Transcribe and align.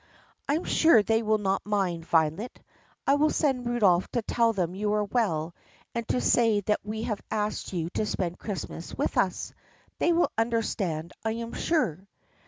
"I 0.49 0.55
'm 0.55 0.63
sure 0.63 1.03
they 1.03 1.21
will 1.21 1.37
not 1.37 1.63
mind, 1.63 2.07
Violet. 2.07 2.59
I 3.05 3.13
will 3.13 3.29
send 3.29 3.67
Rudolph 3.67 4.07
to 4.13 4.23
tell 4.23 4.51
them 4.51 4.73
you 4.73 4.93
are 4.93 5.03
well 5.03 5.53
and 5.93 6.07
to 6.07 6.19
say 6.19 6.61
that 6.61 6.79
we 6.83 7.03
have 7.03 7.21
asked 7.29 7.71
you 7.71 7.87
to 7.91 8.07
spend 8.07 8.39
Christmas 8.39 8.95
with 8.95 9.15
us. 9.15 9.53
They 9.99 10.11
will 10.11 10.31
understand, 10.39 11.13
I 11.23 11.33
am 11.33 11.53
sure." 11.53 12.07